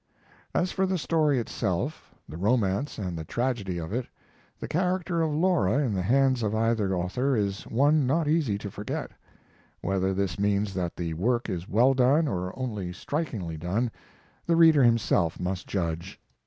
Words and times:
As 0.55 0.71
for 0.71 0.87
the 0.87 0.97
story 0.97 1.37
itself 1.37 2.11
the 2.27 2.35
romance 2.35 2.97
and 2.97 3.23
tragedy 3.27 3.77
of 3.77 3.93
it 3.93 4.07
the 4.59 4.67
character 4.67 5.21
of 5.21 5.31
Laura 5.31 5.73
in 5.77 5.93
the 5.93 6.01
hands 6.01 6.41
of 6.41 6.55
either 6.55 6.95
author 6.95 7.35
is 7.35 7.67
one 7.67 8.07
not 8.07 8.27
easy 8.27 8.57
to 8.57 8.71
forget. 8.71 9.11
Whether 9.81 10.11
this 10.11 10.39
means 10.39 10.73
that 10.73 10.95
the 10.95 11.13
work 11.13 11.49
is 11.49 11.69
well 11.69 11.93
done, 11.93 12.27
or 12.27 12.51
only 12.57 12.91
strikingly 12.91 13.57
done, 13.57 13.91
the 14.47 14.55
reader 14.55 14.81
himself 14.81 15.39
must 15.39 15.67
judge. 15.67 16.19